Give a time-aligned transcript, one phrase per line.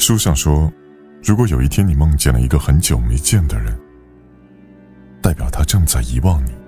[0.00, 0.72] 书上说
[1.22, 3.78] 如果有一天你梦见了一个很久没见的人
[5.20, 6.59] 代表他正在遗忘你。